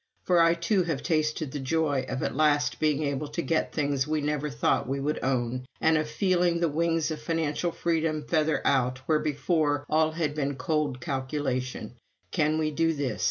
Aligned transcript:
For 0.23 0.41
I, 0.41 0.55
too, 0.55 0.81
have 0.81 1.03
tasted 1.03 1.51
the 1.51 1.59
joy 1.59 2.07
of 2.09 2.23
at 2.23 2.35
last 2.35 2.79
being 2.79 3.03
able 3.03 3.27
to 3.27 3.41
get 3.43 3.71
things 3.71 4.07
we 4.07 4.19
never 4.19 4.49
thought 4.49 4.89
we 4.89 4.99
would 4.99 5.19
own 5.23 5.67
and 5.79 5.95
of 5.95 6.09
feeling 6.09 6.59
the 6.59 6.67
wings 6.69 7.11
of 7.11 7.21
financial 7.21 7.71
freedom 7.71 8.23
feather 8.23 8.65
out 8.65 8.97
where, 9.05 9.19
before, 9.19 9.85
all 9.87 10.13
had 10.13 10.33
been 10.33 10.55
cold 10.55 11.01
calculation: 11.01 11.97
Can 12.31 12.57
we 12.57 12.71
do 12.71 12.93
this? 12.93 13.19